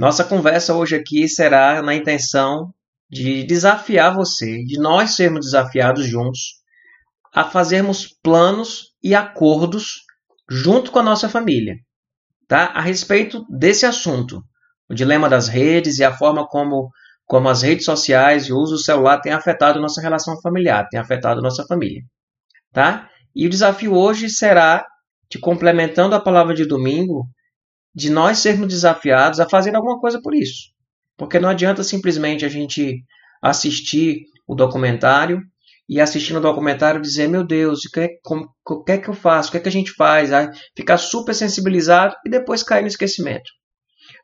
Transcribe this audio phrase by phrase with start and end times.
[0.00, 2.72] Nossa conversa hoje aqui será na intenção
[3.10, 6.54] de desafiar você, de nós sermos desafiados juntos
[7.34, 9.98] a fazermos planos e acordos
[10.48, 11.74] junto com a nossa família,
[12.48, 12.68] tá?
[12.68, 14.42] A respeito desse assunto,
[14.88, 16.88] o dilema das redes e a forma como
[17.26, 20.98] como as redes sociais e o uso do celular têm afetado nossa relação familiar, têm
[20.98, 22.00] afetado nossa família,
[22.72, 23.06] tá?
[23.36, 24.86] E o desafio hoje será
[25.30, 27.28] de complementando a palavra de domingo,
[27.94, 30.70] de nós sermos desafiados a fazer alguma coisa por isso.
[31.16, 33.04] Porque não adianta simplesmente a gente
[33.42, 35.40] assistir o documentário
[35.88, 39.08] e assistindo o documentário dizer, meu Deus, o que, é, como, o que é que
[39.08, 39.48] eu faço?
[39.48, 40.32] O que é que a gente faz?
[40.32, 43.50] Aí ficar super sensibilizado e depois cair no esquecimento.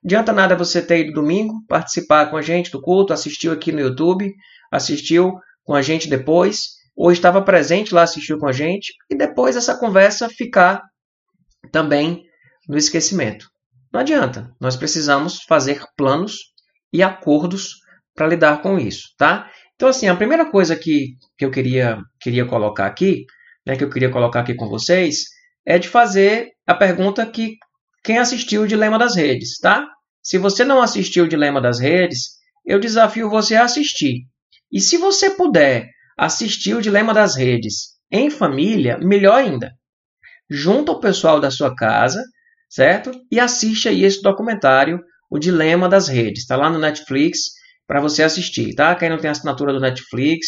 [0.05, 3.81] Adianta nada você ter ido domingo, participar com a gente do culto, assistiu aqui no
[3.81, 4.33] YouTube,
[4.71, 5.33] assistiu
[5.65, 9.77] com a gente depois, ou estava presente lá, assistiu com a gente, e depois essa
[9.77, 10.83] conversa ficar
[11.73, 12.23] também
[12.69, 13.49] no esquecimento.
[13.97, 16.53] Não adianta, nós precisamos fazer planos
[16.93, 17.77] e acordos
[18.15, 19.51] para lidar com isso, tá?
[19.75, 23.25] Então, assim, a primeira coisa que, que eu queria, queria colocar aqui,
[23.67, 25.21] né, que eu queria colocar aqui com vocês,
[25.65, 27.57] é de fazer a pergunta que
[28.05, 29.89] quem assistiu o Dilema das Redes, tá?
[30.23, 32.33] Se você não assistiu o Dilema das Redes,
[32.67, 34.27] eu desafio você a assistir.
[34.71, 39.73] E se você puder assistir o Dilema das Redes em família, melhor ainda.
[40.51, 42.23] Junta o pessoal da sua casa,
[42.69, 43.11] certo?
[43.31, 45.01] E assiste aí esse documentário,
[45.31, 46.43] O Dilema das Redes.
[46.43, 47.51] Está lá no Netflix
[47.87, 48.95] para você assistir, tá?
[48.95, 50.47] Quem não tem assinatura do Netflix,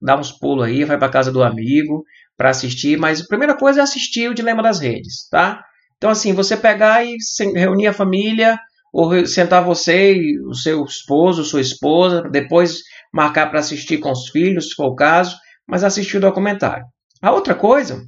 [0.00, 2.04] dá uns pulos aí, vai para casa do amigo
[2.36, 5.62] para assistir, mas a primeira coisa é assistir o Dilema das Redes, tá?
[5.96, 7.16] Então assim, você pegar e
[7.54, 8.58] reunir a família,
[8.92, 12.80] ou sentar você e o seu esposo, sua esposa, depois
[13.12, 16.84] marcar para assistir com os filhos, se for o caso, mas assistir o documentário.
[17.20, 18.02] A outra coisa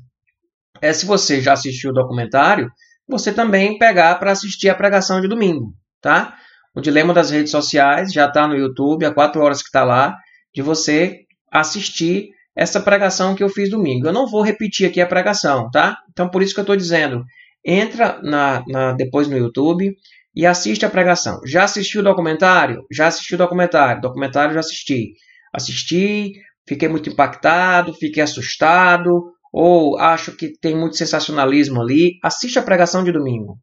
[0.81, 2.70] é se você já assistiu o documentário,
[3.11, 6.36] você também pegar para assistir a pregação de domingo, tá?
[6.75, 10.16] O Dilema das Redes Sociais já está no YouTube, há quatro horas que está lá,
[10.55, 11.20] de você
[11.53, 14.06] assistir essa pregação que eu fiz domingo.
[14.06, 15.99] Eu não vou repetir aqui a pregação, tá?
[16.10, 17.25] Então, por isso que eu estou dizendo,
[17.65, 19.93] entra na, na, depois no YouTube
[20.34, 21.41] e assiste a pregação.
[21.47, 22.84] Já assistiu o documentário?
[22.91, 24.00] Já assisti o documentário.
[24.00, 25.12] Documentário já assisti.
[25.53, 26.32] Assisti,
[26.69, 32.19] fiquei muito impactado, fiquei assustado, ou acho que tem muito sensacionalismo ali.
[32.22, 33.59] Assiste a pregação de domingo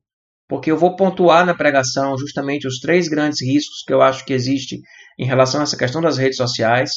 [0.47, 4.33] porque eu vou pontuar na pregação justamente os três grandes riscos que eu acho que
[4.33, 4.79] existe
[5.19, 6.91] em relação a essa questão das redes sociais,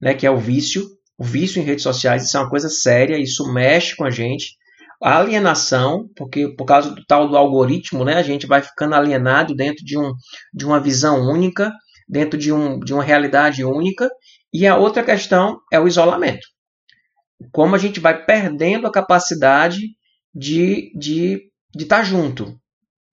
[0.00, 0.86] né, que é o vício.
[1.18, 4.56] O vício em redes sociais, isso é uma coisa séria, isso mexe com a gente.
[5.02, 9.54] A alienação, porque por causa do tal do algoritmo, né, a gente vai ficando alienado
[9.54, 10.12] dentro de, um,
[10.54, 11.72] de uma visão única,
[12.08, 14.08] dentro de, um, de uma realidade única.
[14.52, 16.46] E a outra questão é o isolamento.
[17.50, 19.80] Como a gente vai perdendo a capacidade
[20.34, 21.42] de, de,
[21.74, 22.56] de estar junto,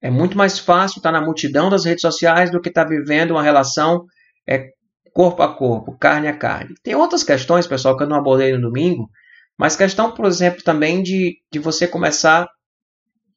[0.00, 3.42] é muito mais fácil estar na multidão das redes sociais do que estar vivendo uma
[3.42, 4.04] relação
[4.48, 4.70] é,
[5.12, 6.74] corpo a corpo, carne a carne.
[6.82, 9.10] Tem outras questões, pessoal, que eu não abordei no domingo,
[9.58, 12.48] mas questão, por exemplo, também de, de você começar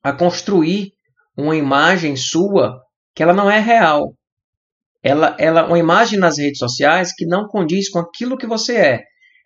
[0.02, 0.94] a construir
[1.36, 2.82] uma imagem sua
[3.14, 4.16] que ela não é real.
[5.02, 9.04] Ela, ela, uma imagem nas redes sociais que não condiz com aquilo que você é.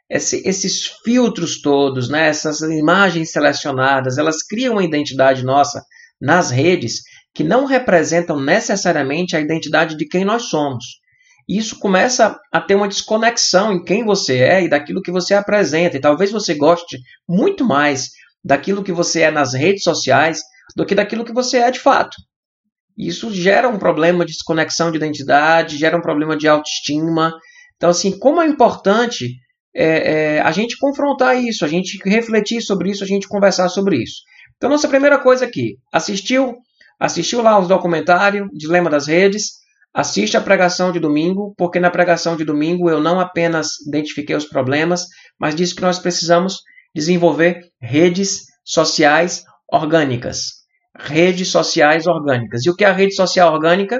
[0.09, 5.84] Esse, esses filtros todos, né, essas imagens selecionadas, elas criam uma identidade nossa
[6.19, 7.01] nas redes
[7.34, 10.85] que não representam necessariamente a identidade de quem nós somos.
[11.47, 15.96] Isso começa a ter uma desconexão em quem você é e daquilo que você apresenta.
[15.96, 16.97] E talvez você goste
[17.28, 18.09] muito mais
[18.44, 20.41] daquilo que você é nas redes sociais
[20.75, 22.17] do que daquilo que você é de fato.
[22.97, 27.31] Isso gera um problema de desconexão de identidade, gera um problema de autoestima.
[27.75, 29.35] Então, assim, como é importante
[29.78, 34.02] é, é, a gente confrontar isso, a gente refletir sobre isso, a gente conversar sobre
[34.02, 34.24] isso.
[34.56, 36.56] Então, nossa primeira coisa aqui, assistiu,
[37.00, 39.52] assistiu lá os documentários, Dilema das Redes,
[39.94, 44.46] assiste a pregação de domingo, porque na pregação de domingo eu não apenas identifiquei os
[44.46, 45.06] problemas,
[45.40, 46.58] mas disse que nós precisamos
[46.96, 50.58] desenvolver redes sociais orgânicas.
[50.98, 52.66] Redes sociais orgânicas.
[52.66, 54.00] E o que é a rede social orgânica?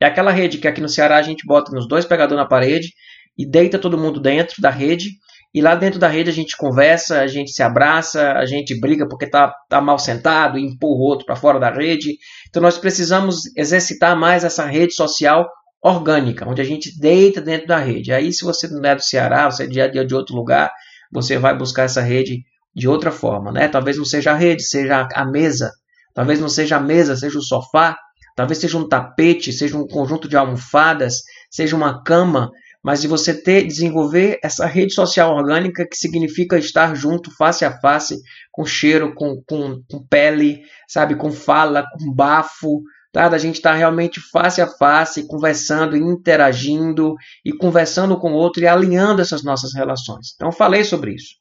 [0.00, 2.90] É aquela rede que aqui no Ceará a gente bota nos dois pegadores na parede
[3.36, 5.10] e deita todo mundo dentro da rede
[5.56, 9.08] e lá dentro da rede a gente conversa, a gente se abraça, a gente briga
[9.08, 12.18] porque está tá mal sentado empurra o outro para fora da rede.
[12.48, 15.48] Então nós precisamos exercitar mais essa rede social
[15.82, 18.12] orgânica, onde a gente deita dentro da rede.
[18.12, 20.70] Aí, se você não é do Ceará, você é de, de outro lugar,
[21.10, 22.42] você vai buscar essa rede
[22.74, 23.50] de outra forma.
[23.50, 23.66] Né?
[23.66, 25.70] Talvez não seja a rede, seja a mesa.
[26.12, 27.96] Talvez não seja a mesa, seja o sofá.
[28.36, 32.50] Talvez seja um tapete, seja um conjunto de almofadas, seja uma cama,
[32.86, 37.80] mas de você ter desenvolver essa rede social orgânica que significa estar junto face a
[37.80, 38.16] face,
[38.52, 42.80] com cheiro, com, com, com pele, sabe, com fala, com bafo,
[43.12, 43.28] tá?
[43.28, 48.62] Da gente estar tá realmente face a face, conversando, interagindo e conversando com o outro
[48.62, 50.28] e alinhando essas nossas relações.
[50.36, 51.34] Então falei sobre isso.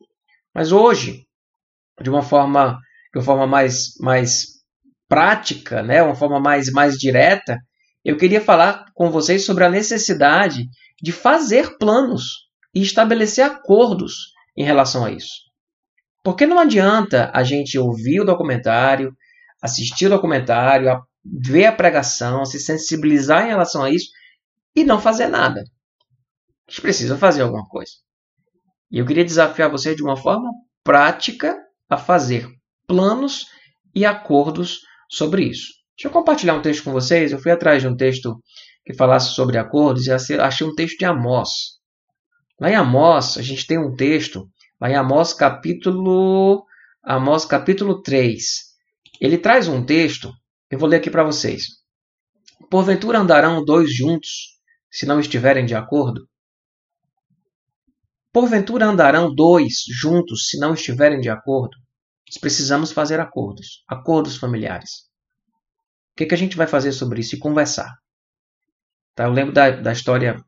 [0.52, 1.28] Mas hoje,
[2.02, 2.80] de uma forma,
[3.14, 4.48] de uma forma mais, mais
[5.08, 6.02] prática, né?
[6.02, 7.60] Uma forma mais, mais direta,
[8.06, 10.70] eu queria falar com vocês sobre a necessidade
[11.02, 15.34] de fazer planos e estabelecer acordos em relação a isso.
[16.24, 19.12] Porque não adianta a gente ouvir o documentário,
[19.60, 24.12] assistir o documentário, ver a pregação, se sensibilizar em relação a isso
[24.76, 25.62] e não fazer nada.
[26.68, 27.94] A gente precisa fazer alguma coisa.
[28.92, 30.52] E eu queria desafiar você de uma forma
[30.84, 31.58] prática
[31.90, 32.48] a fazer
[32.86, 33.48] planos
[33.96, 35.85] e acordos sobre isso.
[35.98, 37.32] Deixa eu compartilhar um texto com vocês.
[37.32, 38.42] Eu fui atrás de um texto
[38.86, 41.50] que falasse sobre acordos e achei um texto de Amós.
[42.60, 44.48] Lá em Amós, a gente tem um texto,
[44.80, 46.66] lá em Amós capítulo,
[47.04, 48.44] Amós capítulo 3.
[49.20, 50.32] Ele traz um texto
[50.70, 51.68] eu vou ler aqui para vocês.
[52.70, 54.60] Porventura andarão dois juntos,
[54.92, 56.28] se não estiverem de acordo?
[58.34, 61.78] Porventura andarão dois juntos, se não estiverem de acordo?
[62.28, 65.08] Nós precisamos fazer acordos, acordos familiares.
[66.16, 67.94] O que, que a gente vai fazer sobre isso e conversar?
[69.14, 70.42] Tá, eu lembro da, da história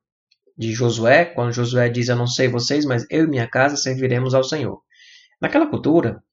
[0.58, 4.34] de Josué, quando Josué diz: Eu não sei vocês, mas eu e minha casa serviremos
[4.34, 4.82] ao Senhor.
[5.42, 6.24] Naquela cultura,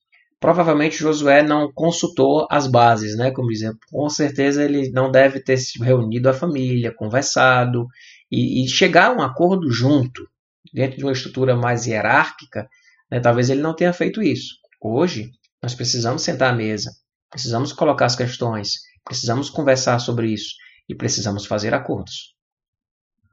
[0.45, 3.31] Provavelmente Josué não consultou as bases, né?
[3.31, 7.87] Como dizer, com certeza ele não deve ter se reunido a família, conversado
[8.31, 10.29] e, e chegar a um acordo junto,
[10.71, 12.69] dentro de uma estrutura mais hierárquica.
[13.11, 13.21] Né?
[13.21, 14.57] Talvez ele não tenha feito isso.
[14.83, 15.31] Hoje
[15.63, 16.91] nós precisamos sentar à mesa,
[17.31, 18.73] precisamos colocar as questões,
[19.05, 20.55] precisamos conversar sobre isso
[20.89, 22.35] e precisamos fazer acordos.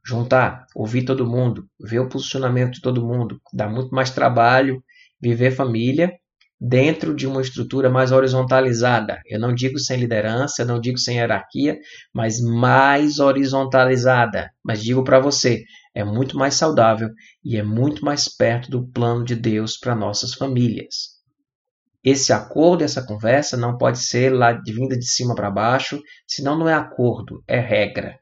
[0.06, 4.83] Juntar, ouvir todo mundo, ver o posicionamento de todo mundo, dá muito mais trabalho
[5.21, 6.12] viver família
[6.59, 9.19] dentro de uma estrutura mais horizontalizada.
[9.25, 11.79] Eu não digo sem liderança, não digo sem hierarquia,
[12.13, 14.51] mas mais horizontalizada.
[14.63, 15.63] Mas digo para você,
[15.94, 17.09] é muito mais saudável
[17.44, 21.20] e é muito mais perto do plano de Deus para nossas famílias.
[22.03, 26.57] Esse acordo, essa conversa não pode ser lá de vinda de cima para baixo, senão
[26.57, 28.19] não é acordo, é regra.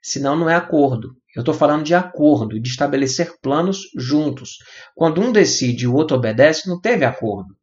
[0.00, 1.16] Senão não é acordo.
[1.34, 4.58] Eu estou falando de acordo, de estabelecer planos juntos.
[4.94, 7.54] Quando um decide e o outro obedece, não teve acordo.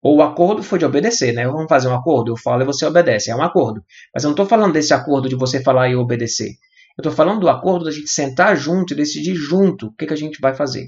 [0.00, 1.46] Ou o acordo foi de obedecer, né?
[1.46, 2.30] Vamos fazer um acordo?
[2.30, 3.30] Eu falo e você obedece.
[3.30, 3.82] É um acordo.
[4.12, 6.50] Mas eu não estou falando desse acordo de você falar e obedecer.
[6.96, 10.12] Eu estou falando do acordo da gente sentar junto e decidir junto o que, que
[10.12, 10.86] a gente vai fazer.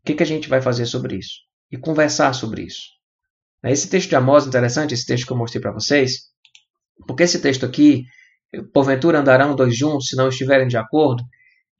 [0.00, 1.47] O que, que a gente vai fazer sobre isso.
[1.70, 2.82] E conversar sobre isso.
[3.64, 6.28] Esse texto de Amós é interessante, esse texto que eu mostrei para vocês.
[7.06, 8.04] Porque esse texto aqui,
[8.72, 11.22] porventura andarão dois juntos se não estiverem de acordo.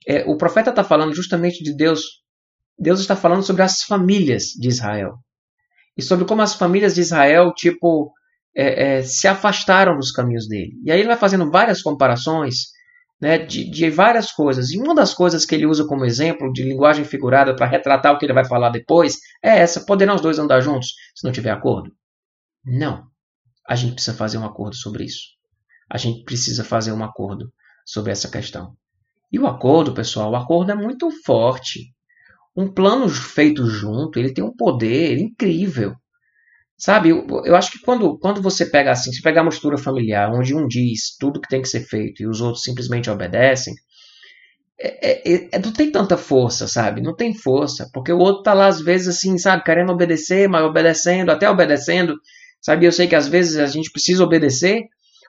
[0.07, 2.01] É, o profeta está falando justamente de Deus.
[2.77, 5.17] Deus está falando sobre as famílias de Israel
[5.97, 8.13] e sobre como as famílias de Israel, tipo,
[8.55, 10.71] é, é, se afastaram dos caminhos dele.
[10.85, 12.69] E aí ele vai fazendo várias comparações
[13.19, 14.71] né, de, de, várias coisas.
[14.71, 18.17] E uma das coisas que ele usa como exemplo de linguagem figurada para retratar o
[18.17, 21.51] que ele vai falar depois é essa: poderão os dois andar juntos se não tiver
[21.51, 21.91] acordo?
[22.63, 23.07] Não.
[23.67, 25.27] A gente precisa fazer um acordo sobre isso.
[25.89, 27.51] A gente precisa fazer um acordo
[27.85, 28.75] sobre essa questão.
[29.31, 31.93] E o acordo, pessoal, o acordo é muito forte
[32.55, 35.95] um plano feito junto, ele tem um poder incrível.
[36.79, 40.31] Sabe, eu, eu, acho que quando, quando você pega assim, se pegar uma estrutura familiar,
[40.33, 43.73] onde um diz tudo que tem que ser feito e os outros simplesmente obedecem,
[44.79, 47.01] é, é, é, não tem tanta força, sabe?
[47.01, 50.63] Não tem força, porque o outro tá lá às vezes assim, sabe, querendo obedecer, mas
[50.63, 52.15] obedecendo, até obedecendo,
[52.61, 52.85] sabe?
[52.85, 54.83] Eu sei que às vezes a gente precisa obedecer,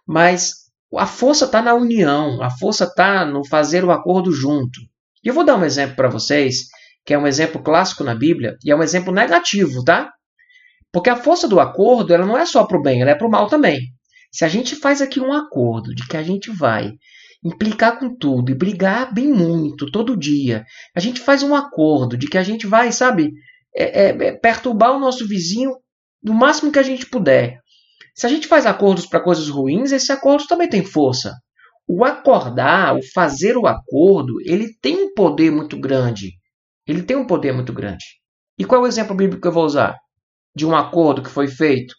[0.06, 0.52] mas
[0.96, 4.80] a força está na união, a força está no fazer o acordo junto.
[5.24, 6.68] E eu vou dar um exemplo para vocês
[7.04, 10.12] que é um exemplo clássico na Bíblia, e é um exemplo negativo, tá?
[10.92, 13.26] Porque a força do acordo ela não é só para o bem, ela é para
[13.26, 13.80] o mal também.
[14.32, 16.92] Se a gente faz aqui um acordo de que a gente vai
[17.44, 22.26] implicar com tudo e brigar bem muito todo dia, a gente faz um acordo de
[22.28, 23.32] que a gente vai, sabe,
[23.74, 25.72] é, é, é perturbar o nosso vizinho
[26.22, 27.58] do máximo que a gente puder.
[28.14, 31.34] Se a gente faz acordos para coisas ruins, esse acordo também tem força.
[31.88, 36.32] O acordar, o fazer o acordo, ele tem um poder muito grande.
[36.86, 38.04] Ele tem um poder muito grande.
[38.58, 39.96] E qual é o exemplo bíblico que eu vou usar?
[40.54, 41.94] De um acordo que foi feito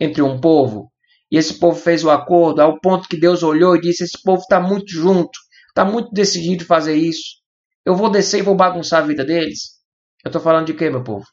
[0.00, 0.90] entre um povo,
[1.30, 4.40] e esse povo fez o acordo ao ponto que Deus olhou e disse: Esse povo
[4.40, 5.38] está muito junto,
[5.68, 7.38] está muito decidido fazer isso.
[7.84, 9.78] Eu vou descer e vou bagunçar a vida deles.
[10.24, 11.24] Eu estou falando de quê, meu povo?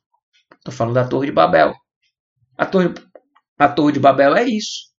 [0.58, 1.74] Estou falando da Torre de Babel.
[2.58, 2.94] A Torre,
[3.58, 4.94] a Torre de Babel é isso.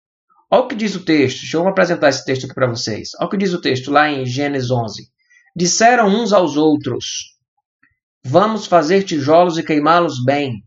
[0.52, 1.42] Olha o que diz o texto.
[1.42, 3.10] Deixa eu apresentar esse texto aqui para vocês.
[3.20, 5.10] Olha o que diz o texto lá em Gênesis 11.
[5.56, 7.36] Disseram uns aos outros:
[8.24, 10.65] Vamos fazer tijolos e queimá-los bem.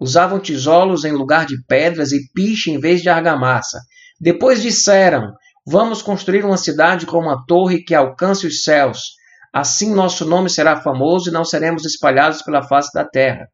[0.00, 3.78] Usavam tijolos em lugar de pedras e piche em vez de argamassa.
[4.18, 5.32] Depois disseram:
[5.66, 9.12] Vamos construir uma cidade com uma torre que alcance os céus.
[9.52, 13.46] Assim nosso nome será famoso e não seremos espalhados pela face da terra.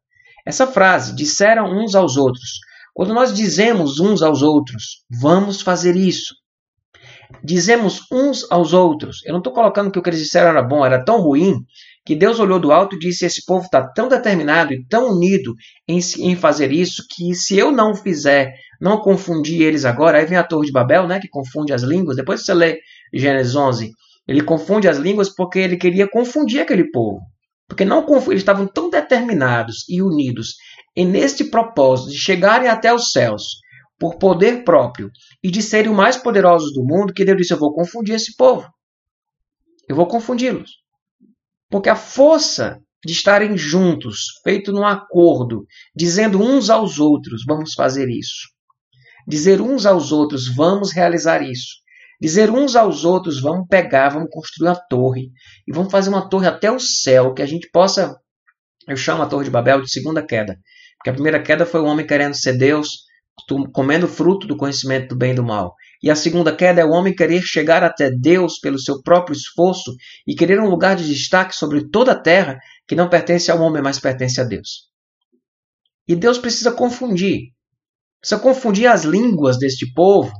[0.46, 2.60] Essa frase, disseram uns aos outros.
[2.94, 6.34] Quando nós dizemos uns aos outros, vamos fazer isso.
[7.42, 9.18] Dizemos uns aos outros.
[9.24, 11.56] Eu não estou colocando que o que eles disseram era bom, era tão ruim,
[12.06, 15.52] que Deus olhou do alto e disse: Esse povo está tão determinado e tão unido
[15.88, 20.38] em, em, fazer isso que se eu não fizer, não confundir eles agora, aí vem
[20.38, 22.16] a Torre de Babel, né, que confunde as línguas.
[22.16, 22.78] Depois você lê
[23.12, 23.90] Gênesis 11,
[24.28, 27.20] ele confunde as línguas porque ele queria confundir aquele povo.
[27.68, 30.54] Porque não eles estavam tão determinados e unidos
[30.94, 33.42] e neste propósito de chegarem até os céus
[33.98, 35.10] por poder próprio
[35.42, 38.36] e de serem os mais poderosos do mundo, que Deus disse: Eu vou confundir esse
[38.36, 38.68] povo.
[39.88, 40.85] Eu vou confundi-los.
[41.70, 48.08] Porque a força de estarem juntos, feito num acordo, dizendo uns aos outros: vamos fazer
[48.08, 48.48] isso.
[49.26, 51.76] Dizer uns aos outros: vamos realizar isso.
[52.20, 55.30] Dizer uns aos outros: vamos pegar, vamos construir uma torre
[55.66, 58.16] e vamos fazer uma torre até o céu, que a gente possa.
[58.88, 60.56] Eu chamo a Torre de Babel de segunda queda.
[60.98, 62.88] Porque a primeira queda foi o homem querendo ser Deus,
[63.72, 65.74] comendo fruto do conhecimento do bem e do mal.
[66.02, 69.94] E a segunda queda é o homem querer chegar até Deus pelo seu próprio esforço
[70.26, 73.82] e querer um lugar de destaque sobre toda a terra que não pertence ao homem,
[73.82, 74.90] mas pertence a Deus.
[76.06, 77.52] E Deus precisa confundir.
[78.20, 80.32] Precisa confundir as línguas deste povo,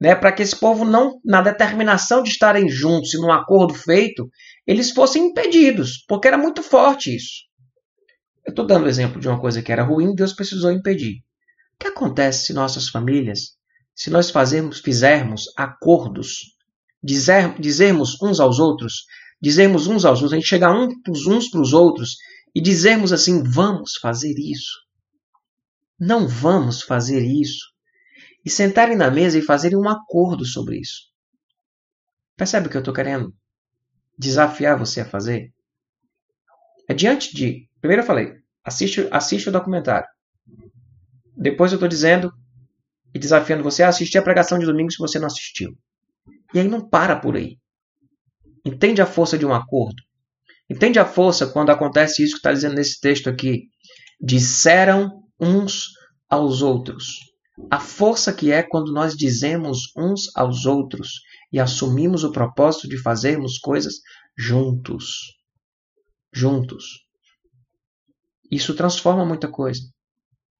[0.00, 4.28] né, para que esse povo não, na determinação de estarem juntos e num acordo feito,
[4.66, 7.48] eles fossem impedidos, porque era muito forte isso.
[8.46, 11.16] Eu estou dando exemplo de uma coisa que era ruim, Deus precisou impedir.
[11.74, 13.57] O que acontece se nossas famílias
[13.98, 16.56] se nós fazermos, fizermos acordos,
[17.02, 19.06] dizer, dizermos uns aos outros,
[19.42, 22.16] dizermos uns aos outros, a gente chegar um, uns para os outros
[22.54, 24.78] e dizermos assim: vamos fazer isso.
[25.98, 27.72] Não vamos fazer isso.
[28.44, 31.08] E sentarem na mesa e fazerem um acordo sobre isso.
[32.36, 33.34] Percebe o que eu estou querendo
[34.16, 35.52] desafiar você a fazer?
[36.88, 37.68] É diante de.
[37.80, 40.08] Primeiro eu falei, assiste, assiste o documentário.
[41.36, 42.32] Depois eu estou dizendo,
[43.18, 45.76] e desafiando você a assistir a pregação de domingo se você não assistiu.
[46.54, 47.58] E aí não para por aí.
[48.64, 50.00] Entende a força de um acordo?
[50.70, 53.64] Entende a força quando acontece isso que está dizendo nesse texto aqui?
[54.20, 55.88] Disseram uns
[56.30, 57.16] aos outros.
[57.68, 61.20] A força que é quando nós dizemos uns aos outros
[61.52, 63.94] e assumimos o propósito de fazermos coisas
[64.36, 65.34] juntos.
[66.32, 66.84] Juntos.
[68.48, 69.80] Isso transforma muita coisa.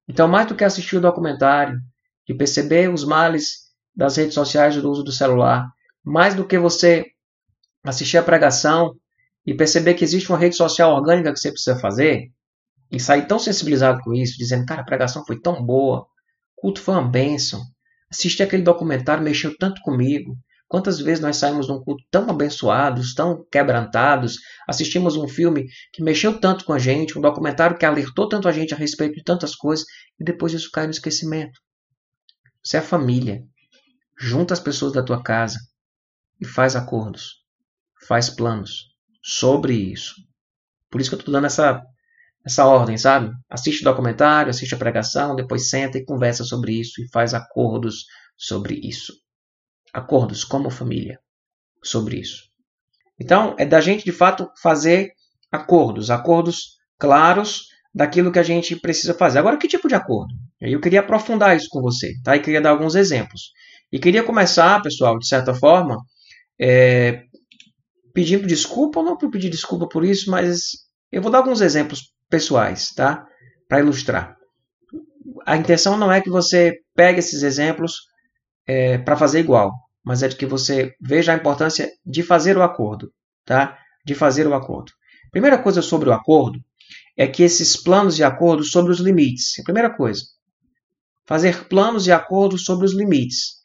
[0.09, 1.79] Então, mais do que assistir o documentário,
[2.29, 5.67] de perceber os males das redes sociais do uso do celular,
[6.05, 7.07] mais do que você
[7.83, 8.95] assistir a pregação
[9.47, 12.31] e perceber que existe uma rede social orgânica que você precisa fazer
[12.93, 16.01] e sair tão sensibilizado com isso, dizendo, cara, a pregação foi tão boa,
[16.57, 17.63] o culto foi uma bênção,
[18.11, 20.37] assistir aquele documentário mexeu tanto comigo.
[20.67, 24.37] Quantas vezes nós saímos de um culto tão abençoados, tão quebrantados,
[24.69, 28.53] assistimos um filme que mexeu tanto com a gente, um documentário que alertou tanto a
[28.53, 29.87] gente a respeito de tantas coisas,
[30.21, 31.59] e depois isso cai no esquecimento.
[32.69, 33.43] Você é família.
[34.21, 35.59] Junta as pessoas da tua casa
[36.39, 37.37] e faz acordos.
[38.07, 38.89] Faz planos
[39.23, 40.17] sobre isso.
[40.91, 41.83] Por isso que eu estou dando essa,
[42.45, 43.33] essa ordem, sabe?
[43.49, 48.05] Assiste o documentário, assiste a pregação, depois senta e conversa sobre isso e faz acordos
[48.37, 49.15] sobre isso.
[49.91, 51.19] Acordos como família
[51.83, 52.51] sobre isso.
[53.19, 55.13] Então, é da gente de fato fazer
[55.51, 59.39] acordos, acordos claros daquilo que a gente precisa fazer.
[59.39, 60.35] Agora, que tipo de acordo?
[60.61, 62.37] Eu queria aprofundar isso com você, tá?
[62.37, 63.53] E queria dar alguns exemplos.
[63.93, 65.97] E queria começar, pessoal, de certa forma,
[66.61, 67.23] é,
[68.13, 70.71] pedindo desculpa, não por pedir desculpa por isso, mas
[71.13, 73.25] eu vou dar alguns exemplos pessoais, tá?
[73.69, 74.37] Para ilustrar.
[75.47, 77.93] A intenção não é que você pegue esses exemplos
[78.67, 79.73] é, para fazer igual,
[80.05, 83.11] mas é de que você veja a importância de fazer o acordo,
[83.45, 83.79] tá?
[84.05, 84.93] De fazer o acordo.
[85.31, 86.59] Primeira coisa sobre o acordo
[87.17, 89.59] é que esses planos de acordo sobre os limites.
[89.61, 90.23] A primeira coisa,
[91.29, 93.59] fazer planos de acordo sobre os limites.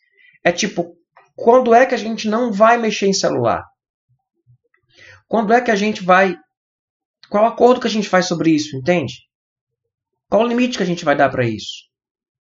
[0.44, 0.98] É tipo,
[1.34, 3.64] quando é que a gente não vai mexer em celular?
[5.30, 6.36] Quando é que a gente vai.
[7.30, 9.14] Qual acordo que a gente faz sobre isso, entende?
[10.30, 11.88] Qual o limite que a gente vai dar para isso?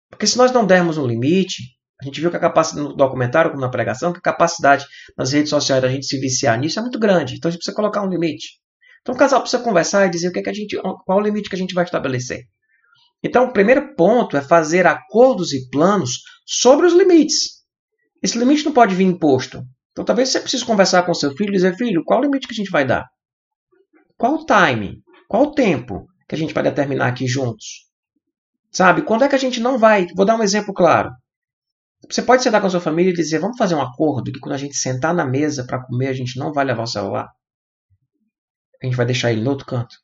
[0.09, 1.63] Porque se nós não dermos um limite,
[2.01, 4.85] a gente viu que a capacidade no documentário, como na pregação, que a capacidade
[5.17, 7.35] nas redes sociais da gente se viciar nisso é muito grande.
[7.35, 8.59] Então a gente precisa colocar um limite.
[9.01, 11.21] Então o casal precisa conversar e dizer o que, é que a gente, qual o
[11.21, 12.43] limite que a gente vai estabelecer.
[13.25, 17.63] Então o primeiro ponto é fazer acordos e planos sobre os limites.
[18.21, 19.63] Esse limite não pode vir imposto.
[19.91, 22.53] Então talvez você precise conversar com seu filho e dizer, filho, qual o limite que
[22.53, 23.07] a gente vai dar?
[24.15, 25.01] Qual o time?
[25.27, 27.89] Qual o tempo que a gente vai determinar aqui juntos?
[28.71, 29.01] Sabe?
[29.01, 30.05] Quando é que a gente não vai?
[30.15, 31.09] Vou dar um exemplo claro.
[32.07, 34.53] Você pode sentar com a sua família e dizer: vamos fazer um acordo que quando
[34.53, 37.27] a gente sentar na mesa para comer, a gente não vai levar o celular.
[38.83, 39.95] A gente vai deixar ele no outro canto.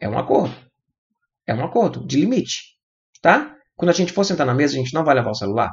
[0.00, 0.69] É um acordo.
[1.50, 2.76] É um acordo de limite.
[3.20, 3.56] Tá?
[3.74, 5.68] Quando a gente for sentar na mesa, a gente não vai levar o celular.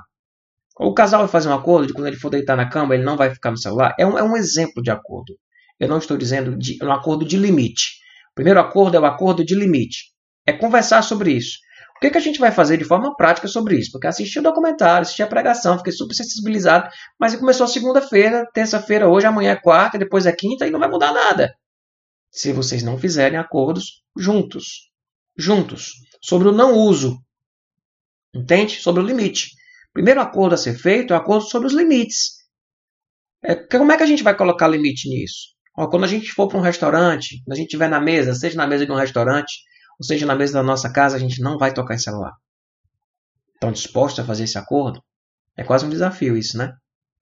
[0.80, 3.16] O casal vai fazer um acordo de quando ele for deitar na cama, ele não
[3.16, 3.94] vai ficar no celular.
[4.00, 5.38] É um, é um exemplo de acordo.
[5.80, 8.00] Eu não estou dizendo de um acordo de limite.
[8.32, 10.06] O primeiro acordo é o acordo de limite.
[10.48, 11.60] É conversar sobre isso.
[11.98, 13.92] O que, que a gente vai fazer de forma prática sobre isso?
[13.92, 19.28] Porque assisti o documentário, assisti a pregação, fiquei super sensibilizado, mas começou segunda-feira, terça-feira, hoje,
[19.28, 21.54] amanhã é quarta, depois é quinta e não vai mudar nada.
[22.32, 24.88] Se vocês não fizerem acordos juntos.
[25.38, 25.92] Juntos.
[26.22, 27.18] Sobre o não uso.
[28.34, 28.80] Entende?
[28.80, 29.52] Sobre o limite.
[29.94, 32.38] Primeiro acordo a ser feito é o acordo sobre os limites.
[33.44, 35.56] É, como é que a gente vai colocar limite nisso?
[35.78, 38.58] Ó, quando a gente for para um restaurante, quando a gente estiver na mesa, seja
[38.58, 39.54] na mesa de um restaurante,
[40.00, 42.34] ou seja na mesa da nossa casa, a gente não vai tocar em celular.
[43.54, 45.02] Estão dispostos a fazer esse acordo?
[45.56, 46.74] É quase um desafio isso, né?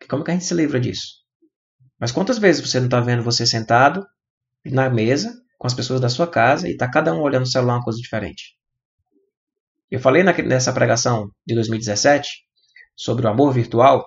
[0.10, 1.24] Como é que a gente se livra disso?
[2.00, 4.06] Mas quantas vezes você não está vendo você sentado
[4.66, 7.76] na mesa com as pessoas da sua casa e está cada um olhando o celular
[7.76, 8.56] uma coisa diferente?
[9.90, 12.30] Eu falei nessa pregação de 2017
[12.96, 14.06] sobre o amor virtual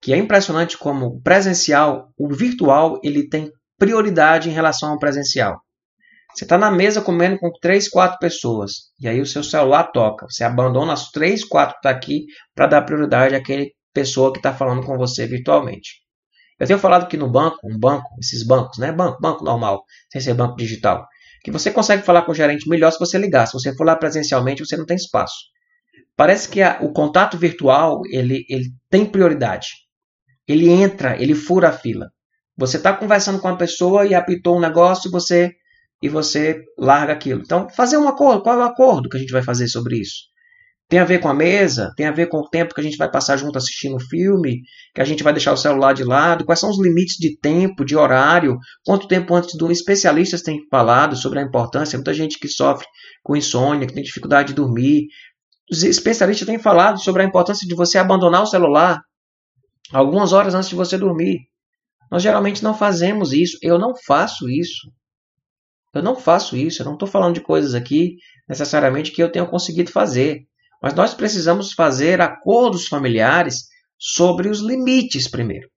[0.00, 5.60] que é impressionante como o presencial, o virtual, ele tem prioridade em relação ao presencial.
[6.34, 10.26] Você está na mesa comendo com três, quatro pessoas e aí o seu celular toca.
[10.28, 14.54] Você abandona as três, quatro que tá aqui para dar prioridade àquele pessoa que está
[14.54, 16.02] falando com você virtualmente.
[16.58, 18.90] Eu tenho falado que no banco, um banco, esses bancos, né?
[18.90, 21.06] Banco, banco normal, sem ser banco digital,
[21.44, 23.46] que você consegue falar com o gerente melhor se você ligar.
[23.46, 25.36] Se você for lá presencialmente, você não tem espaço.
[26.16, 29.68] Parece que a, o contato virtual ele, ele tem prioridade.
[30.48, 32.10] Ele entra, ele fura a fila.
[32.56, 35.52] Você está conversando com a pessoa e apitou um negócio e você
[36.02, 37.42] e você larga aquilo.
[37.42, 38.42] Então, fazer um acordo.
[38.42, 40.27] Qual é o acordo que a gente vai fazer sobre isso?
[40.88, 41.92] Tem a ver com a mesa?
[41.96, 44.62] Tem a ver com o tempo que a gente vai passar junto assistindo o filme?
[44.94, 46.46] Que a gente vai deixar o celular de lado?
[46.46, 48.56] Quais são os limites de tempo, de horário?
[48.86, 51.98] Quanto tempo antes do especialistas têm falado sobre a importância?
[51.98, 52.86] Muita gente que sofre
[53.22, 55.08] com insônia, que tem dificuldade de dormir.
[55.70, 58.98] Os especialistas têm falado sobre a importância de você abandonar o celular
[59.92, 61.40] algumas horas antes de você dormir.
[62.10, 63.58] Nós geralmente não fazemos isso.
[63.62, 64.90] Eu não faço isso.
[65.94, 66.80] Eu não faço isso.
[66.80, 68.16] Eu não estou falando de coisas aqui
[68.48, 70.46] necessariamente que eu tenho conseguido fazer.
[70.82, 73.66] Mas nós precisamos fazer acordos familiares
[73.98, 75.68] sobre os limites primeiro.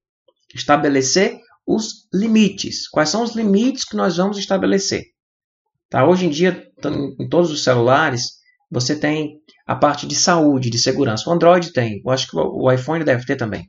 [0.53, 2.87] Estabelecer os limites.
[2.89, 5.03] Quais são os limites que nós vamos estabelecer?
[5.89, 6.05] Tá?
[6.05, 6.67] Hoje em dia,
[7.19, 11.29] em todos os celulares, você tem a parte de saúde, de segurança.
[11.29, 13.67] O Android tem, eu acho que o iPhone deve ter também.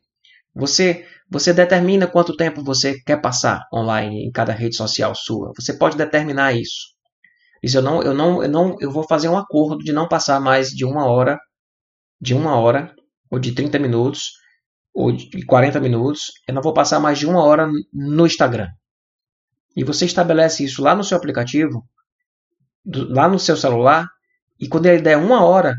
[0.54, 5.52] Você, você determina quanto tempo você quer passar online em cada rede social sua.
[5.58, 6.91] Você pode determinar isso.
[7.62, 10.40] Diz, eu não, eu não, eu não, eu vou fazer um acordo de não passar
[10.40, 11.38] mais de uma hora,
[12.20, 12.94] de uma hora,
[13.30, 14.32] ou de 30 minutos,
[14.92, 16.32] ou de 40 minutos.
[16.46, 18.68] Eu não vou passar mais de uma hora no Instagram.
[19.76, 21.86] E você estabelece isso lá no seu aplicativo,
[22.84, 24.08] lá no seu celular,
[24.58, 25.76] e quando ele der uma hora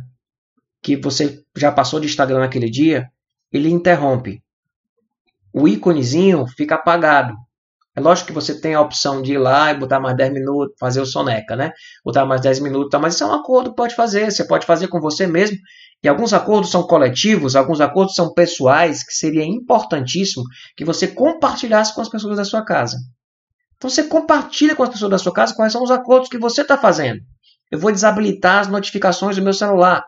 [0.81, 3.09] que você já passou de Instagram naquele dia,
[3.51, 4.43] ele interrompe.
[5.53, 7.35] O íconezinho fica apagado.
[7.95, 10.75] É lógico que você tem a opção de ir lá e botar mais 10 minutos,
[10.79, 11.71] fazer o soneca, né?
[12.03, 14.32] Botar mais 10 minutos, mas isso é um acordo que pode fazer.
[14.32, 15.58] Você pode fazer com você mesmo.
[16.03, 20.43] E alguns acordos são coletivos, alguns acordos são pessoais, que seria importantíssimo
[20.75, 22.97] que você compartilhasse com as pessoas da sua casa.
[23.77, 26.62] Então você compartilha com as pessoas da sua casa quais são os acordos que você
[26.62, 27.19] está fazendo.
[27.71, 30.03] Eu vou desabilitar as notificações do meu celular.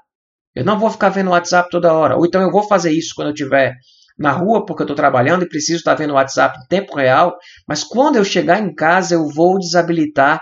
[0.56, 2.18] Eu não vou ficar vendo o WhatsApp toda hora.
[2.18, 3.76] Ou então eu vou fazer isso quando eu tiver
[4.18, 7.36] na rua porque eu estou trabalhando e preciso estar vendo o WhatsApp em tempo real,
[7.68, 10.42] mas quando eu chegar em casa eu vou desabilitar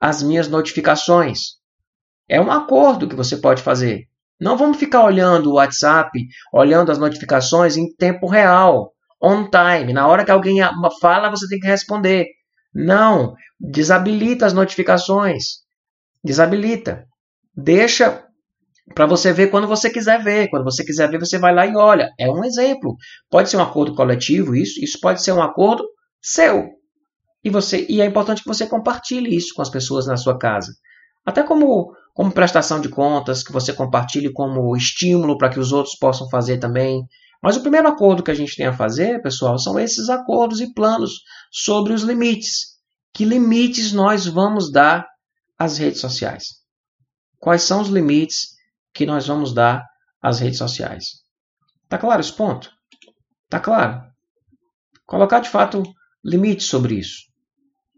[0.00, 1.38] as minhas notificações.
[2.28, 4.06] É um acordo que você pode fazer.
[4.40, 6.10] Não vamos ficar olhando o WhatsApp,
[6.52, 9.92] olhando as notificações em tempo real, on time.
[9.92, 10.58] Na hora que alguém
[11.00, 12.26] fala, você tem que responder.
[12.74, 15.62] Não, desabilita as notificações.
[16.24, 17.04] Desabilita.
[17.54, 18.24] Deixa
[18.94, 20.48] para você ver quando você quiser ver.
[20.48, 22.10] Quando você quiser ver, você vai lá e olha.
[22.18, 22.96] É um exemplo.
[23.30, 25.84] Pode ser um acordo coletivo, isso, isso pode ser um acordo
[26.20, 26.68] seu.
[27.44, 30.72] E você e é importante que você compartilhe isso com as pessoas na sua casa.
[31.24, 35.96] Até como como prestação de contas, que você compartilhe como estímulo para que os outros
[35.96, 37.06] possam fazer também.
[37.42, 40.72] Mas o primeiro acordo que a gente tem a fazer, pessoal, são esses acordos e
[40.72, 42.72] planos sobre os limites.
[43.14, 45.06] Que limites nós vamos dar
[45.58, 46.44] às redes sociais?
[47.38, 48.52] Quais são os limites
[48.92, 49.84] que nós vamos dar
[50.20, 51.22] às redes sociais.
[51.88, 52.70] Tá claro esse ponto?
[53.48, 54.02] Tá claro?
[55.06, 55.82] Colocar de fato
[56.24, 57.22] limite sobre isso.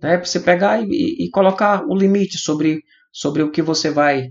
[0.02, 0.18] Né?
[0.18, 4.30] Você pegar e, e, colocar o limite sobre, sobre o que você vai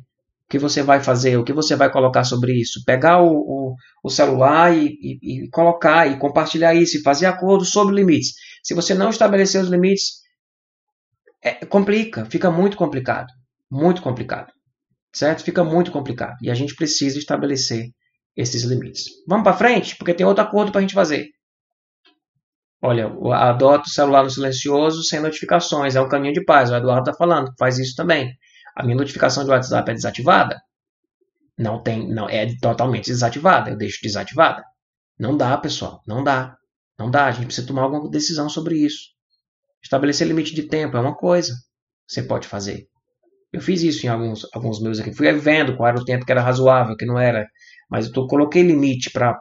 [0.49, 1.38] que você vai fazer?
[1.38, 2.84] O que você vai colocar sobre isso?
[2.86, 7.65] Pegar o, o, o celular e, e, e, colocar e compartilhar isso e fazer acordo
[7.65, 8.34] sobre limites.
[8.62, 10.21] Se você não estabelecer os limites,
[11.41, 13.28] é, complica, fica muito complicado.
[13.71, 14.52] Muito complicado.
[15.13, 15.43] Certo?
[15.43, 16.38] Fica muito complicado.
[16.41, 17.89] E a gente precisa estabelecer
[18.36, 19.06] esses limites.
[19.28, 19.95] Vamos para frente?
[19.95, 21.30] Porque tem outro acordo para a gente fazer.
[22.82, 25.95] Olha, adota o celular no silencioso sem notificações.
[25.95, 26.69] É um caminho de paz.
[26.69, 28.34] O Eduardo está falando, faz isso também.
[28.76, 30.60] A minha notificação de WhatsApp é desativada?
[31.58, 33.69] Não tem, não é totalmente desativada.
[33.69, 34.63] Eu deixo desativada.
[35.17, 36.02] Não dá, pessoal.
[36.08, 36.58] Não dá.
[36.97, 37.28] Não dá.
[37.28, 39.13] A gente precisa tomar alguma decisão sobre isso.
[39.82, 41.54] Estabelecer limite de tempo é uma coisa.
[42.08, 42.88] Você pode fazer.
[43.53, 45.13] Eu fiz isso em alguns, alguns meus aqui.
[45.13, 47.47] Fui vendo qual era o tempo que era razoável, que não era.
[47.89, 49.39] Mas eu tô, coloquei limite para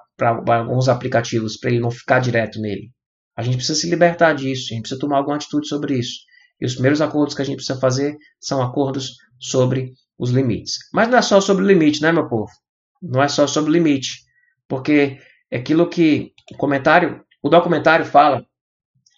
[0.49, 2.91] alguns aplicativos para ele não ficar direto nele.
[3.35, 6.19] A gente precisa se libertar disso, a gente precisa tomar alguma atitude sobre isso.
[6.61, 10.75] E os primeiros acordos que a gente precisa fazer são acordos sobre os limites.
[10.93, 12.53] Mas não é só sobre limite, né, meu povo?
[13.01, 14.19] Não é só sobre limite.
[14.69, 15.19] Porque
[15.51, 18.45] é aquilo que o comentário, o documentário fala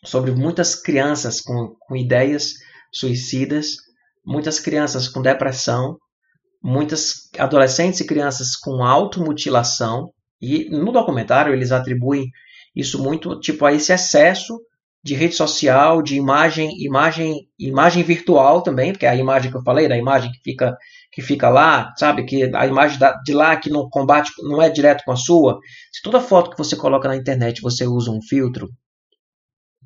[0.04, 2.54] sobre muitas crianças com, com ideias
[2.92, 3.76] suicidas,
[4.24, 5.98] muitas crianças com depressão,
[6.62, 10.10] muitas adolescentes e crianças com automutilação.
[10.40, 12.30] E no documentário eles atribuem
[12.74, 14.58] isso muito tipo a esse excesso
[15.04, 19.62] de rede social, de imagem, imagem, imagem virtual também, porque é a imagem que eu
[19.62, 20.74] falei, da imagem que fica
[21.12, 25.04] que fica lá, sabe, que a imagem de lá que não combate, não é direto
[25.04, 25.60] com a sua.
[25.92, 28.68] Se toda foto que você coloca na internet você usa um filtro,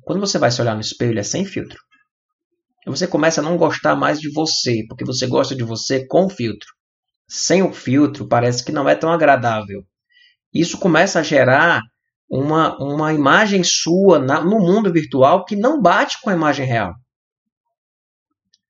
[0.01, 1.77] quando você vai se olhar no espelho é sem filtro.
[2.85, 6.67] Você começa a não gostar mais de você, porque você gosta de você com filtro.
[7.27, 9.83] Sem o filtro parece que não é tão agradável.
[10.53, 11.81] Isso começa a gerar
[12.29, 16.93] uma, uma imagem sua na, no mundo virtual que não bate com a imagem real.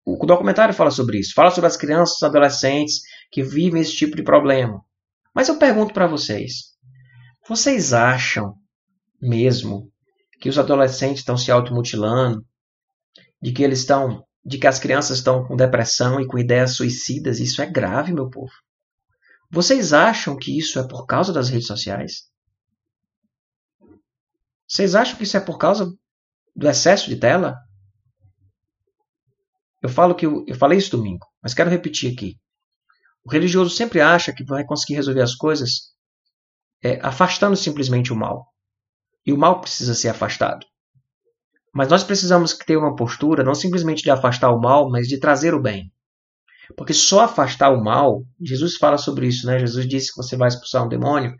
[0.05, 1.33] O documentário fala sobre isso.
[1.33, 4.81] Fala sobre as crianças e adolescentes que vivem esse tipo de problema.
[5.33, 6.69] Mas eu pergunto para vocês:
[7.47, 8.55] vocês acham
[9.21, 9.91] mesmo
[10.41, 12.43] que os adolescentes estão se automutilando?
[13.41, 14.25] De que eles estão.
[14.43, 17.39] De que as crianças estão com depressão e com ideias suicidas?
[17.39, 18.51] Isso é grave, meu povo.
[19.51, 22.29] Vocês acham que isso é por causa das redes sociais?
[24.67, 25.91] Vocês acham que isso é por causa
[26.55, 27.57] do excesso de tela?
[29.81, 32.37] Eu falo que eu, eu falei isso domingo, mas quero repetir aqui.
[33.23, 35.93] O religioso sempre acha que vai conseguir resolver as coisas
[36.83, 38.47] é, afastando simplesmente o mal.
[39.25, 40.65] E o mal precisa ser afastado.
[41.73, 45.53] Mas nós precisamos ter uma postura não simplesmente de afastar o mal, mas de trazer
[45.53, 45.91] o bem.
[46.75, 49.59] Porque só afastar o mal, Jesus fala sobre isso, né?
[49.59, 51.35] Jesus disse que você vai expulsar um demônio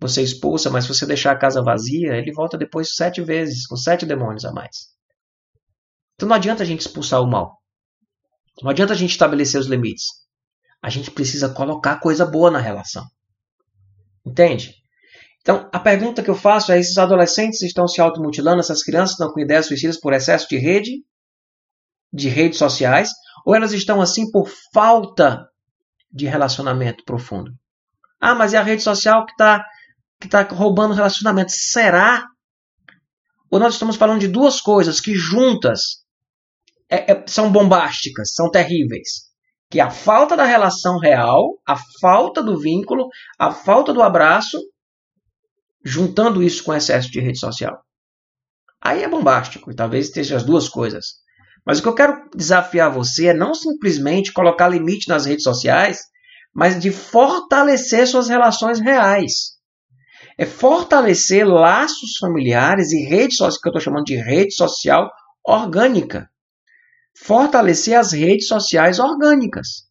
[0.00, 3.76] você expulsa, mas se você deixar a casa vazia, ele volta depois sete vezes, com
[3.76, 4.88] sete demônios a mais.
[6.14, 7.58] Então não adianta a gente expulsar o mal.
[8.62, 10.06] Não adianta a gente estabelecer os limites.
[10.82, 13.04] A gente precisa colocar coisa boa na relação.
[14.24, 14.74] Entende?
[15.44, 19.30] Então, a pergunta que eu faço é: esses adolescentes estão se automutilando, essas crianças estão
[19.30, 21.04] com ideias suicidas por excesso de rede,
[22.10, 23.10] de redes sociais,
[23.44, 25.46] ou elas estão assim por falta
[26.10, 27.52] de relacionamento profundo?
[28.18, 29.62] Ah, mas é a rede social que está
[30.18, 31.52] que está roubando relacionamento.
[31.52, 32.24] Será?
[33.50, 36.04] Ou nós estamos falando de duas coisas que juntas
[36.88, 39.24] é, é, são bombásticas, são terríveis.
[39.68, 44.58] Que a falta da relação real, a falta do vínculo, a falta do abraço,
[45.84, 47.78] juntando isso com excesso de rede social.
[48.80, 51.06] Aí é bombástico, e talvez esteja as duas coisas.
[51.66, 56.00] Mas o que eu quero desafiar você é não simplesmente colocar limite nas redes sociais,
[56.54, 59.54] mas de fortalecer suas relações reais
[60.36, 65.10] é fortalecer laços familiares e redes sociais, que eu estou chamando de rede social
[65.46, 66.28] orgânica.
[67.16, 69.88] Fortalecer as redes sociais orgânicas.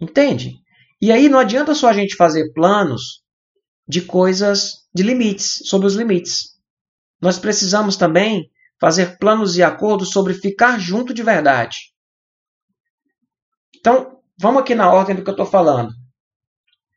[0.00, 0.56] Entende?
[1.00, 3.22] E aí não adianta só a gente fazer planos
[3.88, 6.54] de coisas, de limites, sobre os limites.
[7.20, 11.92] Nós precisamos também fazer planos e acordos sobre ficar junto de verdade.
[13.76, 15.92] Então, vamos aqui na ordem do que eu estou falando.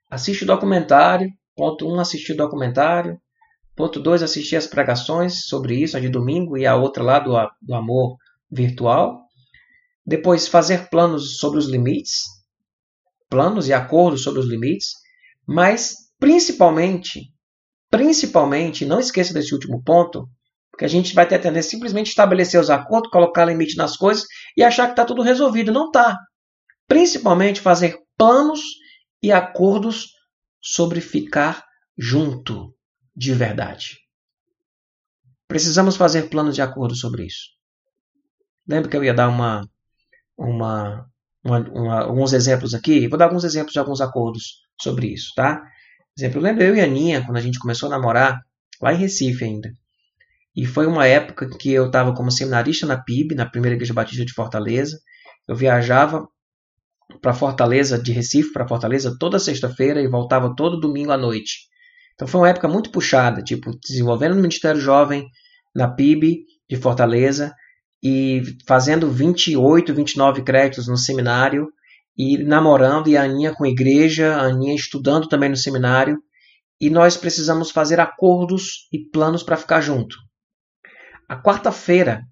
[0.09, 3.19] Assiste o documentário, Ponto 1, um, assistir o documentário.
[3.75, 7.33] Ponto 2, assistir as pregações sobre isso, a de domingo e a outra lá do,
[7.61, 8.15] do amor
[8.49, 9.19] virtual.
[10.05, 12.25] Depois, fazer planos sobre os limites.
[13.27, 14.91] Planos e acordos sobre os limites.
[15.47, 17.33] Mas, principalmente,
[17.97, 20.29] principalmente, não esqueça desse último ponto,
[20.69, 24.25] porque a gente vai ter a tendência simplesmente estabelecer os acordos, colocar limite nas coisas
[24.55, 25.71] e achar que está tudo resolvido.
[25.71, 26.15] Não está.
[26.87, 28.61] Principalmente fazer planos
[29.21, 30.09] e acordos
[30.61, 31.65] sobre ficar
[31.97, 32.75] junto
[33.15, 33.97] de verdade.
[35.47, 37.47] Precisamos fazer planos de acordo sobre isso.
[38.67, 39.67] Lembra que eu ia dar uma,
[40.37, 41.09] uma,
[41.43, 43.07] uma, uma, alguns exemplos aqui.
[43.07, 45.63] Vou dar alguns exemplos de alguns acordos sobre isso, tá?
[46.17, 48.41] Exemplo, eu lembro eu e a Aninha, quando a gente começou a namorar,
[48.81, 49.71] lá em Recife ainda.
[50.55, 54.25] E foi uma época que eu estava como seminarista na PIB, na Primeira Igreja Batista
[54.25, 54.97] de Fortaleza.
[55.47, 56.27] Eu viajava
[57.21, 61.67] para Fortaleza, de Recife para Fortaleza, toda sexta-feira e voltava todo domingo à noite.
[62.15, 65.27] Então foi uma época muito puxada, tipo, desenvolvendo o Ministério Jovem
[65.75, 67.53] na PIB de Fortaleza
[68.03, 71.67] e fazendo 28, 29 créditos no seminário
[72.17, 76.17] e namorando e a Aninha com a igreja, a Aninha estudando também no seminário
[76.79, 80.15] e nós precisamos fazer acordos e planos para ficar junto.
[81.29, 82.23] A quarta-feira,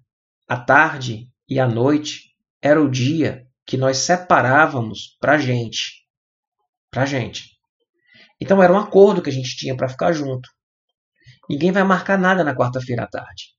[0.48, 6.04] à tarde e à noite era o dia que nós separávamos para gente,
[6.90, 7.50] para gente.
[8.40, 10.48] Então era um acordo que a gente tinha para ficar junto.
[11.48, 13.54] Ninguém vai marcar nada na quarta-feira à tarde.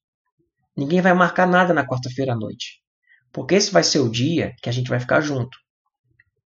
[0.76, 2.82] Ninguém vai marcar nada na quarta-feira à noite.
[3.32, 5.58] Porque esse vai ser o dia que a gente vai ficar junto.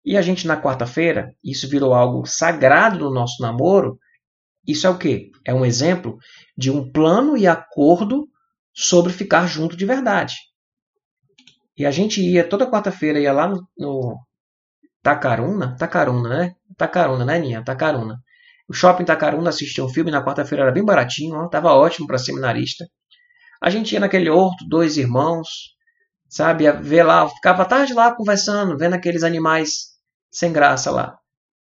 [0.03, 3.99] E a gente na quarta-feira, isso virou algo sagrado no nosso namoro.
[4.67, 5.29] Isso é o quê?
[5.45, 6.17] É um exemplo
[6.57, 8.27] de um plano e acordo
[8.73, 10.35] sobre ficar junto de verdade.
[11.77, 14.17] E a gente ia, toda quarta-feira, ia lá no, no
[15.01, 16.55] Tacaruna, Tacaruna, né?
[16.77, 17.63] Tacaruna, né, Ninha?
[17.63, 18.19] Tacaruna.
[18.67, 22.17] O shopping Tacaruna assistia um filme na quarta-feira, era bem baratinho, ó, tava ótimo para
[22.17, 22.85] seminarista.
[23.61, 25.47] A gente ia naquele horto, dois irmãos,
[26.29, 26.71] sabe?
[26.71, 29.90] Ver lá, ficava tarde lá conversando, vendo aqueles animais
[30.32, 31.17] sem graça lá.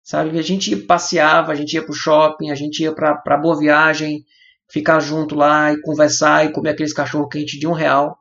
[0.03, 0.37] Sabe?
[0.37, 4.23] A gente passeava, a gente ia pro shopping, a gente ia pra, pra Boa Viagem,
[4.69, 8.17] ficar junto lá e conversar e comer aqueles cachorro quente de um real.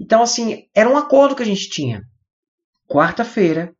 [0.00, 2.02] Então, assim, era um acordo que a gente tinha.
[2.88, 3.74] Quarta-feira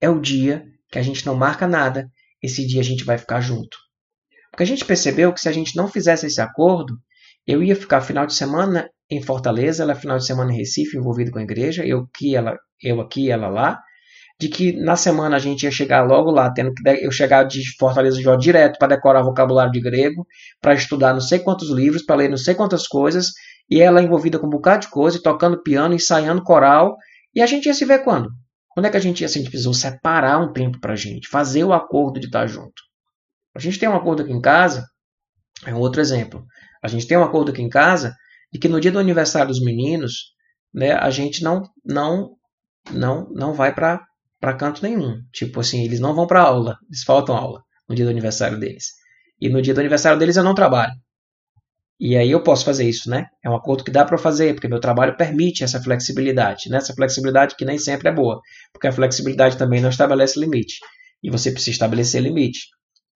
[0.00, 2.10] é o dia que a gente não marca nada,
[2.42, 3.76] esse dia a gente vai ficar junto.
[4.50, 6.96] Porque a gente percebeu que se a gente não fizesse esse acordo,
[7.46, 11.30] eu ia ficar final de semana em Fortaleza, ela final de semana em Recife, envolvido
[11.30, 13.80] com a igreja, eu aqui, ela, eu aqui, ela lá,
[14.38, 17.62] de que na semana a gente ia chegar logo lá, tendo que eu chegar de
[17.78, 20.26] Fortaleza já direto para decorar vocabulário de grego,
[20.60, 23.28] para estudar não sei quantos livros, para ler não sei quantas coisas,
[23.68, 26.96] e ela envolvida com um bocado de coisa, tocando piano, ensaiando coral,
[27.34, 28.30] e a gente ia se ver quando?
[28.68, 29.26] Quando é que a gente ia?
[29.26, 32.46] Assim, a gente precisou separar um tempo para a gente, fazer o acordo de estar
[32.46, 32.82] junto.
[33.54, 34.86] A gente tem um acordo aqui em casa,
[35.64, 36.44] é um outro exemplo.
[36.82, 38.14] A gente tem um acordo aqui em casa
[38.52, 40.34] de que no dia do aniversário dos meninos,
[40.74, 42.36] né, a gente não não
[42.92, 44.04] não não vai para
[44.40, 45.20] para canto nenhum.
[45.32, 48.92] Tipo assim, eles não vão para aula, eles faltam aula no dia do aniversário deles.
[49.40, 50.92] E no dia do aniversário deles eu não trabalho.
[51.98, 53.26] E aí eu posso fazer isso, né?
[53.42, 56.76] É um acordo que dá para fazer, porque meu trabalho permite essa flexibilidade, né?
[56.76, 58.40] Essa flexibilidade que nem sempre é boa,
[58.72, 60.78] porque a flexibilidade também não estabelece limite.
[61.22, 62.60] E você precisa estabelecer limite.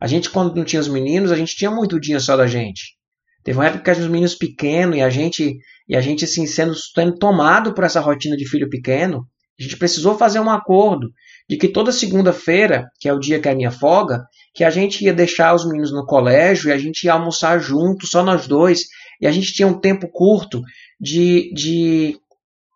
[0.01, 2.97] A gente, quando não tinha os meninos, a gente tinha muito dia só da gente.
[3.45, 6.75] Teve uma época que os meninos pequenos e a gente, e a gente assim, sendo,
[6.75, 9.27] sendo tomado por essa rotina de filho pequeno,
[9.61, 11.13] a gente precisou fazer um acordo
[11.49, 15.05] de que toda segunda-feira, que é o dia que a minha folga, que a gente
[15.05, 18.85] ia deixar os meninos no colégio e a gente ia almoçar junto, só nós dois,
[19.21, 20.63] e a gente tinha um tempo curto
[20.99, 22.17] de, de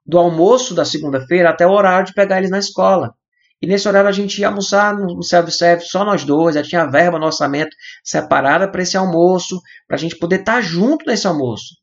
[0.07, 3.15] do almoço da segunda-feira até o horário de pegar eles na escola.
[3.63, 7.19] E nesse horário a gente ia almoçar no self-service, só nós dois, já tinha verba
[7.19, 11.83] no orçamento separada para esse almoço, para a gente poder estar tá junto nesse almoço.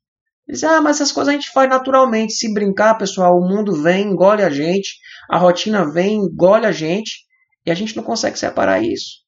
[0.52, 2.34] Eles, ah, mas essas coisas a gente faz naturalmente.
[2.34, 4.98] Se brincar, pessoal, o mundo vem, engole a gente,
[5.30, 7.22] a rotina vem, engole a gente,
[7.66, 9.22] e a gente não consegue separar isso.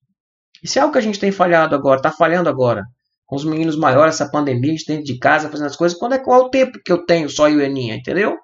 [0.62, 2.84] Isso é algo que a gente tem falhado agora, está falhando agora.
[3.26, 5.98] Com os meninos maiores, essa pandemia, dentro de casa, fazendo as coisas.
[5.98, 8.36] Quando é, qual é o tempo que eu tenho só eu e a Aninha, entendeu?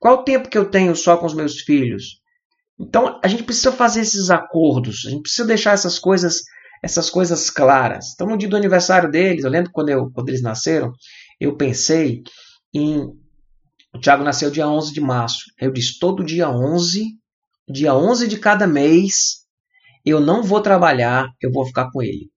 [0.00, 2.20] Qual é o tempo que eu tenho só com os meus filhos?
[2.80, 6.42] Então, a gente precisa fazer esses acordos, a gente precisa deixar essas coisas
[6.84, 8.12] essas coisas claras.
[8.12, 10.92] Então, no dia do aniversário deles, eu lembro quando, eu, quando eles nasceram,
[11.44, 12.22] eu pensei
[12.72, 13.12] em.
[13.94, 15.44] O Tiago nasceu dia 11 de março.
[15.60, 17.04] Eu disse: todo dia 11,
[17.68, 19.44] dia 11 de cada mês,
[20.04, 22.30] eu não vou trabalhar, eu vou ficar com ele.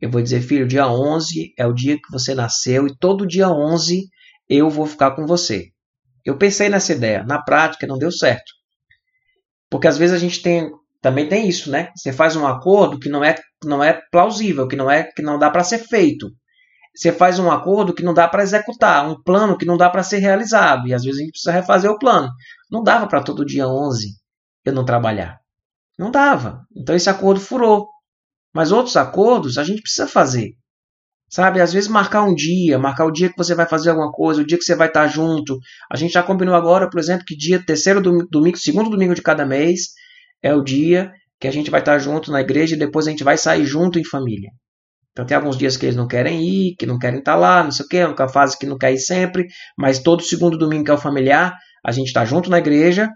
[0.00, 3.48] Eu vou dizer, filho, dia 11 é o dia que você nasceu e todo dia
[3.48, 4.06] 11
[4.48, 5.68] eu vou ficar com você.
[6.24, 8.52] Eu pensei nessa ideia, na prática não deu certo.
[9.70, 11.90] Porque às vezes a gente tem também tem isso, né?
[11.96, 15.38] Você faz um acordo que não é não é plausível, que não é que não
[15.38, 16.28] dá para ser feito
[16.98, 20.02] você faz um acordo que não dá para executar, um plano que não dá para
[20.02, 22.28] ser realizado, e às vezes a gente precisa refazer o plano.
[22.68, 24.08] Não dava para todo dia 11
[24.64, 25.38] eu não trabalhar.
[25.96, 26.66] Não dava.
[26.76, 27.88] Então esse acordo furou.
[28.52, 30.54] Mas outros acordos a gente precisa fazer.
[31.30, 34.40] Sabe, às vezes marcar um dia, marcar o dia que você vai fazer alguma coisa,
[34.40, 35.56] o dia que você vai estar junto.
[35.92, 39.46] A gente já combinou agora, por exemplo, que dia terceiro domingo, segundo domingo de cada
[39.46, 39.90] mês
[40.42, 43.22] é o dia que a gente vai estar junto na igreja e depois a gente
[43.22, 44.50] vai sair junto em família.
[45.12, 47.70] Então tem alguns dias que eles não querem ir, que não querem estar lá, não
[47.70, 50.90] sei o quê, uma fase que não quer ir sempre, mas todo segundo domingo que
[50.90, 53.10] é o familiar, a gente está junto na igreja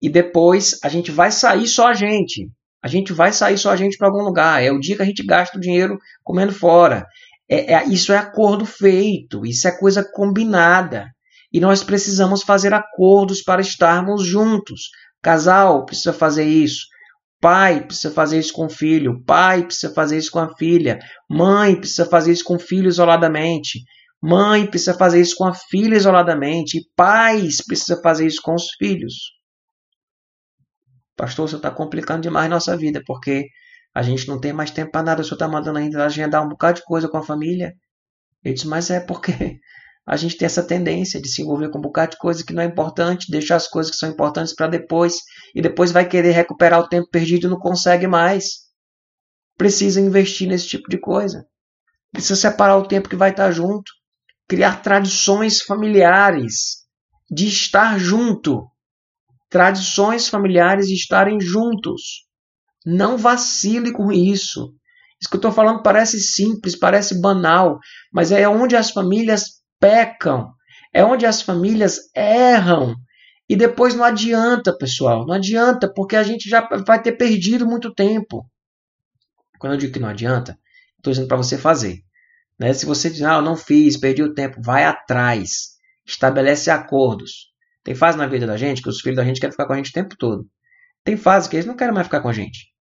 [0.00, 2.48] e depois a gente vai sair só a gente.
[2.82, 4.62] A gente vai sair só a gente para algum lugar.
[4.62, 7.06] É o dia que a gente gasta o dinheiro comendo fora.
[7.48, 11.08] É, é, isso é acordo feito, isso é coisa combinada.
[11.52, 14.82] E nós precisamos fazer acordos para estarmos juntos.
[15.20, 16.86] Casal precisa fazer isso.
[17.40, 19.22] Pai precisa fazer isso com o filho.
[19.24, 20.98] Pai precisa fazer isso com a filha.
[21.28, 23.80] Mãe precisa fazer isso com o filho isoladamente.
[24.22, 26.78] Mãe precisa fazer isso com a filha isoladamente.
[26.78, 29.14] E pais precisa fazer isso com os filhos.
[31.16, 33.46] Pastor, você está complicando demais nossa vida, porque
[33.94, 35.22] a gente não tem mais tempo para nada.
[35.22, 37.72] O senhor está mandando ainda agendar um bocado de coisa com a família.
[38.44, 39.58] Eu disse, mas é porque
[40.10, 42.64] a gente tem essa tendência de se envolver com um bocado de coisa que não
[42.64, 45.18] é importante, deixar as coisas que são importantes para depois,
[45.54, 48.54] e depois vai querer recuperar o tempo perdido e não consegue mais.
[49.56, 51.44] Precisa investir nesse tipo de coisa.
[52.10, 53.92] Precisa separar o tempo que vai estar junto.
[54.48, 56.80] Criar tradições familiares
[57.30, 58.66] de estar junto
[59.48, 62.24] tradições familiares de estarem juntos.
[62.84, 64.74] Não vacile com isso.
[65.20, 67.78] Isso que eu estou falando parece simples, parece banal,
[68.12, 70.52] mas é onde as famílias pecam,
[70.92, 72.94] é onde as famílias erram.
[73.48, 77.92] E depois não adianta, pessoal, não adianta, porque a gente já vai ter perdido muito
[77.92, 78.48] tempo.
[79.58, 80.56] Quando eu digo que não adianta,
[80.96, 81.98] estou dizendo para você fazer.
[82.58, 82.72] Né?
[82.72, 85.70] Se você diz, ah, eu não fiz, perdi o tempo, vai atrás,
[86.06, 87.50] estabelece acordos.
[87.82, 89.76] Tem fase na vida da gente que os filhos da gente querem ficar com a
[89.76, 90.46] gente o tempo todo.
[91.02, 92.72] Tem fase que eles não querem mais ficar com a gente.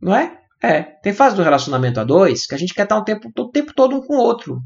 [0.00, 0.38] Não é?
[0.62, 0.82] É.
[0.82, 3.72] Tem fase do relacionamento a dois que a gente quer estar um tempo, o tempo
[3.74, 4.60] todo um com o outro.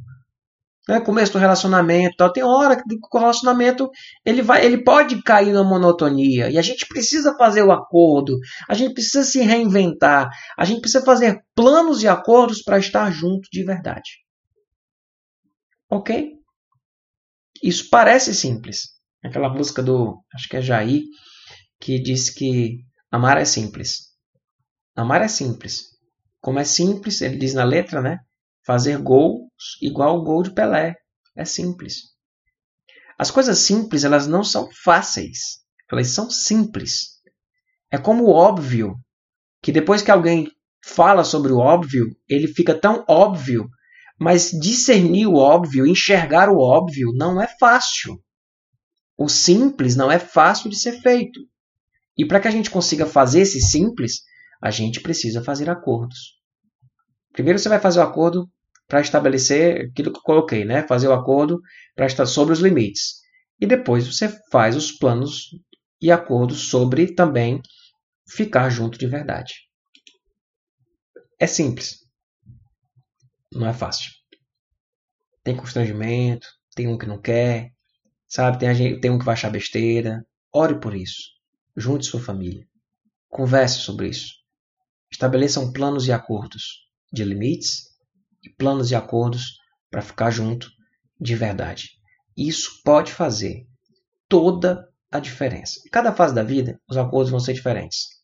[0.89, 1.01] Né?
[1.01, 2.33] Começo do relacionamento tal.
[2.33, 3.91] Tem hora que o relacionamento
[4.25, 6.49] ele, vai, ele pode cair na monotonia.
[6.51, 8.39] E a gente precisa fazer o acordo.
[8.67, 10.31] A gente precisa se reinventar.
[10.57, 14.11] A gente precisa fazer planos e acordos para estar junto de verdade.
[15.91, 16.33] Ok?
[17.63, 18.97] Isso parece simples.
[19.23, 21.03] Aquela música do, acho que é Jair,
[21.81, 22.79] que diz que
[23.11, 24.09] amar é simples.
[24.97, 25.89] Amar é simples.
[26.41, 28.21] Como é simples, ele diz na letra, né?
[28.69, 29.49] Fazer gols
[29.81, 30.95] igual o gol de Pelé.
[31.35, 32.03] É simples.
[33.19, 35.65] As coisas simples, elas não são fáceis.
[35.91, 37.21] Elas são simples.
[37.91, 38.95] É como o óbvio,
[39.63, 40.53] que depois que alguém
[40.85, 43.69] fala sobre o óbvio, ele fica tão óbvio
[44.19, 48.21] mas discernir o óbvio, enxergar o óbvio, não é fácil.
[49.17, 51.41] O simples não é fácil de ser feito.
[52.17, 54.23] E para que a gente consiga fazer esse simples,
[54.61, 56.37] a gente precisa fazer acordos.
[57.33, 58.51] Primeiro você vai fazer o acordo
[58.89, 60.87] para estabelecer aquilo que eu coloquei, né?
[60.89, 61.61] Fazer o acordo
[61.95, 63.19] para estar sobre os limites.
[63.61, 65.51] E depois você faz os planos
[66.01, 67.61] e acordos sobre também
[68.27, 69.55] ficar junto de verdade.
[71.39, 71.99] É simples.
[73.53, 74.11] Não é fácil.
[75.45, 77.73] Tem constrangimento, tem um que não quer,
[78.27, 78.59] sabe?
[78.59, 80.27] Tem, gente, tem um que vai achar besteira.
[80.53, 81.23] Ore por isso.
[81.77, 82.67] Junte sua família.
[83.29, 84.33] Converse sobre isso.
[85.11, 87.89] Estabeleçam planos e acordos de limites
[88.43, 89.59] e planos e acordos
[89.91, 90.69] para ficar junto
[91.21, 91.91] de verdade.
[92.37, 93.67] Isso pode fazer
[94.29, 95.81] toda a diferença.
[95.87, 98.19] Em cada fase da vida, os acordos vão ser diferentes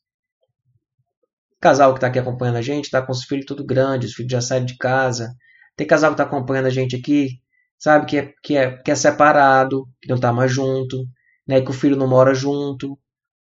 [1.64, 4.32] casal que está aqui acompanhando a gente está com os filhos tudo grandes, os filhos
[4.32, 5.34] já saíram de casa.
[5.74, 7.40] Tem casal que está acompanhando a gente aqui,
[7.78, 11.06] sabe, que é, que é, que é separado, que não está mais junto,
[11.48, 12.98] né, que o filho não mora junto,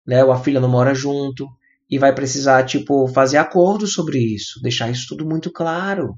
[0.07, 1.49] né, ou a filha não mora junto,
[1.89, 6.15] e vai precisar, tipo, fazer acordos sobre isso, deixar isso tudo muito claro.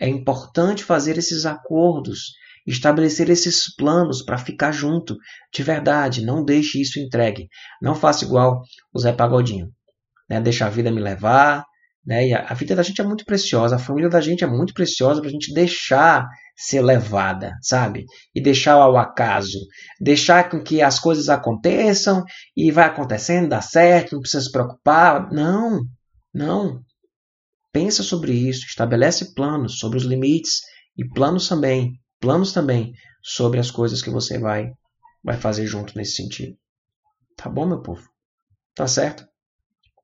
[0.00, 2.32] É importante fazer esses acordos,
[2.66, 5.16] estabelecer esses planos para ficar junto,
[5.52, 6.24] de verdade.
[6.24, 7.48] Não deixe isso entregue.
[7.80, 9.68] Não faça igual o Zé Pagodinho
[10.28, 10.40] né?
[10.40, 11.64] Deixa a vida me levar,
[12.04, 12.28] né?
[12.28, 15.20] E a, vida da gente é muito preciosa, a família da gente é muito preciosa
[15.20, 16.26] para a gente deixar
[16.56, 18.04] ser levada, sabe?
[18.34, 19.58] E deixar ao acaso,
[20.00, 22.24] deixar com que as coisas aconteçam
[22.56, 25.32] e vai acontecendo, dá certo, não precisa se preocupar.
[25.32, 25.80] Não,
[26.32, 26.80] não.
[27.74, 30.60] Pensa sobre isso, estabelece planos sobre os limites
[30.96, 34.70] e planos também, planos também sobre as coisas que você vai
[35.24, 36.56] vai fazer junto nesse sentido.
[37.36, 38.08] Tá bom, meu povo?
[38.76, 39.26] Tá certo?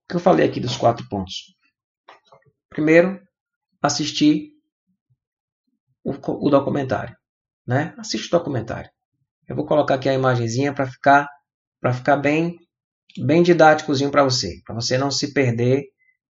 [0.09, 1.55] que eu falei aqui dos quatro pontos?
[2.69, 3.21] Primeiro,
[3.81, 4.49] assistir
[6.03, 7.17] o, o documentário.
[7.65, 7.95] Né?
[7.97, 8.91] Assiste o documentário.
[9.47, 11.29] Eu vou colocar aqui a imagenzinha para ficar
[11.81, 12.59] para ficar bem
[13.25, 15.85] bem didáticozinho para você, para você não se perder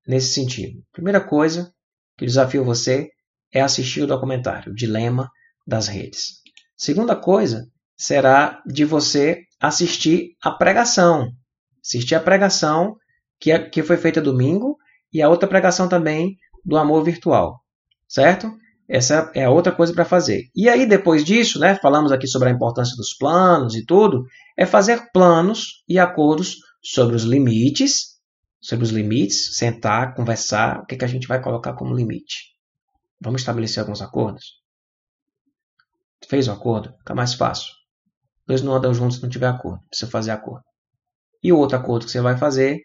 [0.08, 0.82] nesse sentido.
[0.92, 1.74] Primeira coisa
[2.18, 3.10] que desafio você
[3.54, 5.30] é assistir o documentário, o Dilema
[5.66, 6.42] das Redes.
[6.76, 11.32] Segunda coisa será de você assistir a pregação.
[11.84, 12.96] Assistir a pregação
[13.40, 14.78] que, é, que foi feita domingo,
[15.12, 17.60] e a outra pregação também do amor virtual,
[18.08, 18.52] certo?
[18.90, 20.50] essa é a outra coisa para fazer.
[20.56, 24.26] E aí, depois disso, né, falamos aqui sobre a importância dos planos e tudo,
[24.58, 28.09] é fazer planos e acordos sobre os limites,
[28.62, 32.56] sobre os limites, sentar, conversar, o que, que a gente vai colocar como limite.
[33.20, 34.60] Vamos estabelecer alguns acordos?
[36.28, 36.94] Fez o acordo?
[37.00, 37.74] Fica mais fácil.
[38.46, 39.84] Dois não andam juntos se não tiver acordo.
[39.90, 40.64] Precisa fazer acordo.
[41.42, 42.82] E o outro acordo que você vai fazer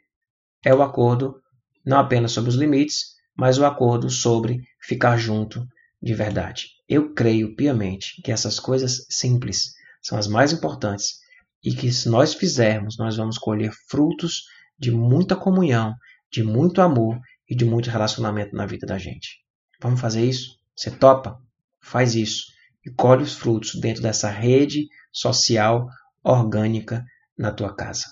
[0.64, 1.42] é o acordo
[1.84, 5.66] não apenas sobre os limites, mas o acordo sobre ficar junto
[6.00, 6.68] de verdade.
[6.88, 11.18] Eu creio piamente que essas coisas simples são as mais importantes
[11.62, 14.44] e que se nós fizermos, nós vamos colher frutos
[14.78, 15.94] de muita comunhão,
[16.30, 19.40] de muito amor e de muito relacionamento na vida da gente.
[19.80, 20.58] Vamos fazer isso?
[20.74, 21.40] Você topa?
[21.80, 22.44] Faz isso
[22.84, 25.86] e colhe os frutos dentro dessa rede social
[26.22, 27.04] orgânica
[27.36, 28.06] na tua casa.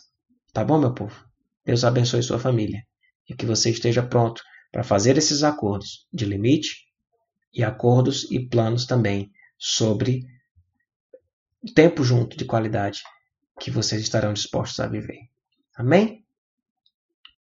[0.53, 1.27] Tá bom, meu povo?
[1.65, 2.83] Deus abençoe sua família
[3.29, 6.87] e que você esteja pronto para fazer esses acordos de limite
[7.53, 10.23] e acordos e planos também sobre
[11.75, 13.03] tempo junto de qualidade
[13.61, 15.21] que vocês estarão dispostos a viver.
[15.77, 16.22] Amém?